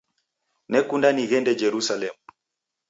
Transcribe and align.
Nekunda 0.69 1.09
nighende 1.13 1.51
Jerusalemu 1.61 2.21